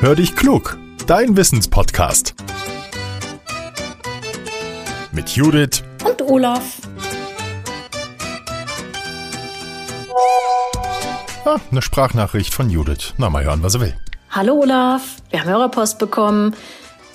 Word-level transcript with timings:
Hör 0.00 0.14
dich 0.14 0.36
klug, 0.36 0.78
dein 1.08 1.36
Wissenspodcast. 1.36 2.36
Mit 5.10 5.30
Judith 5.30 5.82
und 6.04 6.22
Olaf. 6.22 6.76
Ah, 11.44 11.56
eine 11.72 11.82
Sprachnachricht 11.82 12.54
von 12.54 12.70
Judith. 12.70 13.14
Na, 13.16 13.28
mal 13.28 13.42
hören, 13.42 13.64
was 13.64 13.74
er 13.74 13.80
will. 13.80 13.96
Hallo 14.30 14.60
Olaf, 14.60 15.16
wir 15.30 15.40
haben 15.40 15.48
Hörerpost 15.48 15.98
bekommen. 15.98 16.54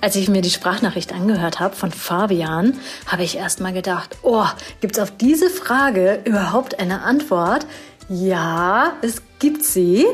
Als 0.00 0.16
ich 0.16 0.28
mir 0.28 0.42
die 0.42 0.50
Sprachnachricht 0.50 1.12
angehört 1.12 1.60
habe 1.60 1.76
von 1.76 1.92
Fabian, 1.92 2.74
habe 3.06 3.22
ich 3.22 3.36
erst 3.36 3.60
mal 3.60 3.72
gedacht, 3.72 4.18
oh, 4.22 4.46
gibt's 4.80 4.98
auf 4.98 5.16
diese 5.16 5.50
Frage 5.50 6.20
überhaupt 6.24 6.80
eine 6.80 7.02
Antwort? 7.02 7.64
Ja, 8.08 8.94
es 9.02 9.22
gibt 9.38 9.62
sie. 9.62 10.04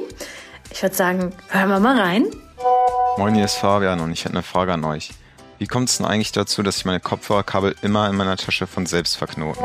Ich 0.70 0.82
würde 0.82 0.94
sagen, 0.94 1.32
hören 1.48 1.70
wir 1.70 1.80
mal 1.80 1.98
rein. 1.98 2.26
Moin, 3.18 3.34
hier 3.34 3.46
ist 3.46 3.56
Fabian 3.56 3.98
und 3.98 4.12
ich 4.12 4.20
hätte 4.24 4.34
eine 4.34 4.44
Frage 4.44 4.72
an 4.72 4.84
euch. 4.84 5.10
Wie 5.58 5.66
kommt 5.66 5.88
es 5.88 5.96
denn 5.96 6.06
eigentlich 6.06 6.30
dazu, 6.30 6.62
dass 6.62 6.76
sich 6.76 6.84
meine 6.84 7.00
Kopfhörerkabel 7.00 7.74
immer 7.82 8.08
in 8.08 8.14
meiner 8.14 8.36
Tasche 8.36 8.68
von 8.68 8.86
selbst 8.86 9.16
verknoten? 9.16 9.60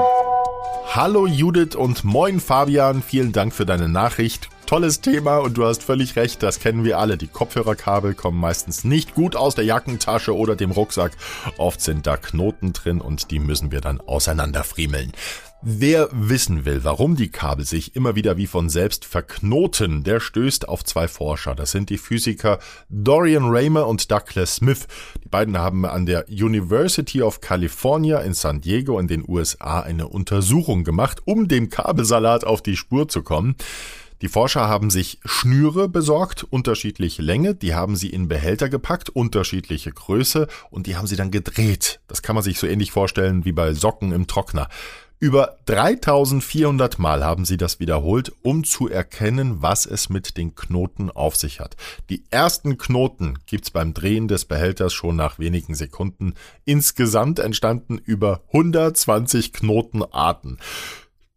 Hallo 0.88 1.28
Judith 1.28 1.76
und 1.76 2.04
moin 2.04 2.40
Fabian, 2.40 3.04
vielen 3.04 3.32
Dank 3.32 3.54
für 3.54 3.68
deine 3.68 3.90
Nachricht. 3.90 4.50
Tolles 4.66 5.02
Thema 5.02 5.38
und 5.38 5.56
du 5.56 5.66
hast 5.66 5.84
völlig 5.84 6.16
recht, 6.16 6.42
das 6.42 6.60
kennen 6.60 6.84
wir 6.84 6.98
alle. 6.98 7.16
Die 7.16 7.28
Kopfhörerkabel 7.28 8.16
kommen 8.16 8.40
meistens 8.40 8.86
nicht 8.86 9.14
gut 9.14 9.36
aus 9.36 9.54
der 9.54 9.66
Jackentasche 9.66 10.36
oder 10.36 10.56
dem 10.56 10.72
Rucksack. 10.72 11.12
Oft 11.60 11.80
sind 11.80 12.08
da 12.08 12.18
Knoten 12.18 12.74
drin 12.74 13.02
und 13.02 13.30
die 13.30 13.38
müssen 13.38 13.72
wir 13.72 13.82
dann 13.82 14.02
auseinanderfriemeln. 14.02 15.12
Wer 15.66 16.10
wissen 16.12 16.66
will, 16.66 16.84
warum 16.84 17.16
die 17.16 17.32
Kabel 17.32 17.64
sich 17.64 17.96
immer 17.96 18.16
wieder 18.16 18.36
wie 18.36 18.48
von 18.48 18.68
selbst 18.68 19.06
verknoten, 19.06 20.04
der 20.04 20.20
stößt 20.20 20.68
auf 20.68 20.84
zwei 20.84 21.08
Forscher. 21.08 21.56
Das 21.56 21.72
sind 21.72 21.90
die 21.90 21.98
Physiker 21.98 22.60
Dorian 22.90 23.46
Raymer 23.46 23.88
und 23.88 24.12
Douglas 24.12 24.56
Smith. 24.56 24.88
Die 25.24 25.30
beiden 25.30 25.58
haben 25.58 25.86
an 25.86 26.06
der 26.06 26.28
University 26.28 27.22
of 27.22 27.40
California 27.40 28.20
in 28.20 28.34
San 28.34 28.60
Diego 28.60 29.00
in 29.00 29.08
den 29.08 29.24
USA 29.26 29.80
eine 29.80 30.10
Untersuchung 30.10 30.84
gemacht, 30.84 31.22
um 31.24 31.48
dem 31.48 31.70
Kabelsalat 31.70 32.44
auf 32.44 32.62
die 32.62 32.76
Spur 32.76 33.08
zu 33.08 33.24
kommen. 33.24 33.56
Die 34.24 34.30
Forscher 34.30 34.70
haben 34.70 34.90
sich 34.90 35.20
Schnüre 35.26 35.90
besorgt, 35.90 36.46
unterschiedliche 36.46 37.22
Länge, 37.22 37.56
die 37.56 37.74
haben 37.74 37.98
sie 37.98 38.08
in 38.08 38.30
Behälter 38.30 38.70
gepackt, 38.70 39.10
unterschiedliche 39.10 39.92
Größe 39.92 40.48
und 40.70 40.88
die 40.88 40.96
haben 40.96 41.08
sie 41.08 41.18
dann 41.18 41.30
gedreht. 41.30 42.00
Das 42.08 42.22
kann 42.22 42.36
man 42.36 42.44
sich 42.44 42.58
so 42.58 42.66
ähnlich 42.66 42.92
vorstellen 42.92 43.44
wie 43.44 43.52
bei 43.52 43.74
Socken 43.74 44.14
im 44.14 44.28
Trockner. 44.28 44.70
Über 45.24 45.58
3400 45.68 47.00
Mal 47.00 47.24
haben 47.24 47.46
sie 47.46 47.56
das 47.56 47.80
wiederholt, 47.80 48.34
um 48.42 48.66
zu 48.66 48.90
erkennen, 48.90 49.62
was 49.62 49.86
es 49.86 50.10
mit 50.10 50.36
den 50.36 50.54
Knoten 50.54 51.10
auf 51.10 51.38
sich 51.38 51.62
hat. 51.62 51.78
Die 52.10 52.26
ersten 52.30 52.78
Knoten 52.78 53.40
gibt's 53.46 53.72
beim 53.72 53.94
Drehen 53.94 54.28
des 54.28 54.44
Behälters 54.44 54.92
schon 54.92 55.16
nach 55.16 55.40
wenigen 55.40 55.76
Sekunden. 55.76 56.34
Insgesamt 56.66 57.40
entstanden 57.40 58.00
über 58.00 58.42
120 58.52 59.54
Knotenarten. 59.54 60.60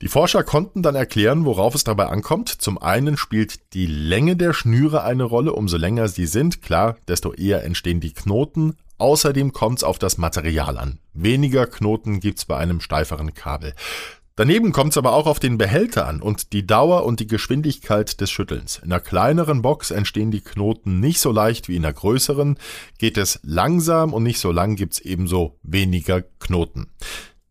Die 0.03 0.09
Forscher 0.09 0.43
konnten 0.43 0.83
dann 0.83 0.97
erklären, 0.97 1.45
worauf 1.45 1.77
es 1.77 1.85
dabei 1.85 2.07
ankommt. 2.07 2.49
Zum 2.49 2.79
einen 2.79 3.17
spielt 3.17 3.73
die 3.73 3.87
Länge 3.87 4.35
der 4.35 4.53
Schnüre 4.53 5.05
eine 5.05 5.23
Rolle. 5.23 5.53
Umso 5.53 5.77
länger 5.77 6.09
sie 6.09 6.27
sind, 6.27 6.61
klar, 6.61 6.97
desto 7.07 7.33
eher 7.33 7.63
entstehen 7.63 8.01
die 8.01 8.13
Knoten. 8.13 8.77
Außerdem 8.99 9.53
kommt 9.53 9.79
es 9.79 9.85
auf 9.85 9.99
das 9.99 10.19
Material 10.19 10.79
an. 10.79 10.99
Weniger 11.13 11.67
Knoten 11.67 12.21
gibt's 12.21 12.45
bei 12.45 12.57
einem 12.57 12.81
steiferen 12.81 13.35
Kabel. 13.35 13.75
Daneben 14.37 14.73
kommt 14.73 14.91
es 14.91 14.99
aber 14.99 15.15
auch 15.15 15.27
auf 15.27 15.41
den 15.41 15.57
Behälter 15.57 16.07
an 16.07 16.21
und 16.21 16.53
die 16.53 16.67
Dauer 16.67 17.05
und 17.05 17.21
die 17.21 17.27
Geschwindigkeit 17.27 18.21
des 18.21 18.31
Schüttelns. 18.31 18.79
In 18.85 18.93
einer 18.93 19.01
kleineren 19.01 19.63
Box 19.63 19.91
entstehen 19.91 20.31
die 20.31 20.43
Knoten 20.43 21.01
nicht 21.01 21.21
so 21.21 21.33
leicht 21.33 21.69
wie 21.69 21.77
in 21.77 21.85
einer 21.87 21.95
größeren. 21.95 22.59
Geht 22.99 23.17
es 23.17 23.41
langsam 23.43 24.13
und 24.13 24.25
nicht 24.25 24.39
so 24.39 24.53
lang, 24.53 24.77
gibt's 24.77 24.99
ebenso 24.99 25.59
weniger 25.63 26.21
Knoten. 26.39 26.89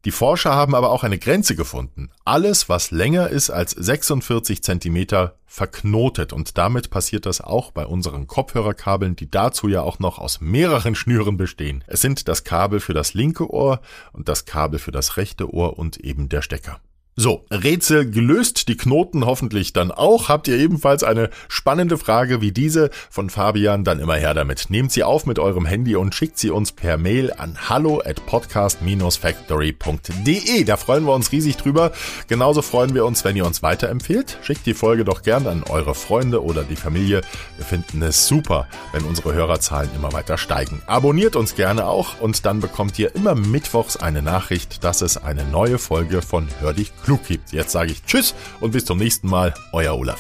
Die 0.06 0.12
Forscher 0.12 0.54
haben 0.54 0.76
aber 0.76 0.92
auch 0.92 1.04
eine 1.04 1.18
Grenze 1.18 1.56
gefunden. 1.56 2.12
Alles, 2.26 2.70
was 2.70 2.92
länger 2.92 3.30
ist 3.30 3.50
als 3.50 3.72
46 3.72 4.62
Zentimeter, 4.62 5.40
verknotet. 5.48 6.32
Und 6.32 6.60
damit 6.60 6.92
passiert 6.92 7.26
das 7.26 7.42
auch 7.42 7.72
bei 7.72 7.88
unseren 7.88 8.28
Kopfhörerkabeln, 8.28 9.16
die 9.16 9.32
dazu 9.32 9.68
ja 9.68 9.82
auch 9.82 9.98
noch 9.98 10.20
aus 10.20 10.42
mehreren 10.42 10.94
Schnüren 10.94 11.38
bestehen. 11.38 11.84
Es 11.88 12.02
sind 12.02 12.28
das 12.28 12.44
Kabel 12.44 12.80
für 12.80 12.94
das 12.94 13.16
linke 13.16 13.52
Ohr 13.52 13.82
und 14.14 14.30
das 14.30 14.46
Kabel 14.46 14.78
für 14.78 14.92
das 14.92 15.18
rechte 15.18 15.52
Ohr 15.52 15.80
und 15.80 15.98
eben 15.98 16.30
der 16.30 16.44
Stecker. 16.44 16.80
So, 17.18 17.46
Rätsel 17.50 18.12
gelöst, 18.12 18.68
die 18.68 18.76
Knoten 18.76 19.26
hoffentlich 19.26 19.72
dann 19.72 19.90
auch. 19.90 20.28
Habt 20.28 20.50
ihr 20.50 20.58
ebenfalls 20.58 21.02
eine 21.02 21.30
spannende 21.48 21.98
Frage 21.98 22.42
wie 22.42 22.52
diese 22.52 22.90
von 23.10 23.30
Fabian, 23.30 23.86
dann 23.86 24.02
immer 24.02 24.16
her 24.16 24.34
damit. 24.34 24.66
Nehmt 24.68 24.92
sie 24.92 25.06
auf 25.06 25.26
mit 25.26 25.40
eurem 25.40 25.66
Handy 25.66 25.96
und 25.96 26.14
schickt 26.14 26.38
sie 26.38 26.50
uns 26.50 26.74
per 26.74 26.98
Mail 26.98 27.32
an 27.32 27.70
hallo 27.70 28.02
at 28.04 28.26
podcast-factory.de. 28.26 30.66
Da 30.66 30.76
freuen 30.76 31.06
wir 31.06 31.14
uns 31.14 31.32
riesig 31.32 31.56
drüber. 31.56 31.94
Genauso 32.28 32.62
freuen 32.62 32.94
wir 32.94 33.06
uns, 33.06 33.24
wenn 33.24 33.38
ihr 33.38 33.46
uns 33.46 33.64
weiterempfehlt. 33.64 34.38
Schickt 34.44 34.66
die 34.66 34.74
Folge 34.74 35.06
doch 35.06 35.22
gern 35.22 35.48
an 35.48 35.64
eure 35.70 35.96
Freunde 35.96 36.44
oder 36.44 36.64
die 36.64 36.76
Familie. 36.76 37.22
Wir 37.56 37.66
finden 37.66 38.02
es 38.02 38.28
super, 38.28 38.68
wenn 38.92 39.06
unsere 39.06 39.34
Hörerzahlen 39.34 39.90
immer 39.96 40.12
weiter 40.12 40.38
steigen. 40.38 40.82
Abonniert 40.86 41.38
uns 41.38 41.56
gerne 41.56 41.88
auch 41.88 42.20
und 42.20 42.46
dann 42.46 42.60
bekommt 42.60 43.00
ihr 43.00 43.16
immer 43.16 43.36
mittwochs 43.36 43.96
eine 43.96 44.22
Nachricht, 44.22 44.84
dass 44.84 45.02
es 45.02 45.16
eine 45.16 45.46
neue 45.46 45.78
Folge 45.78 46.22
von 46.22 46.50
Hör 46.60 46.74
dich 46.74 46.92
klug 47.06 47.26
gibt. 47.28 47.54
Jetzt 47.54 47.72
sage 47.72 47.92
ich 47.92 48.04
Tschüss 48.04 48.36
und 48.60 48.72
bis 48.72 48.84
zum 48.86 48.98
nächsten 48.98 49.30
Mal, 49.30 49.54
euer 49.72 49.98
Olaf. 49.98 50.20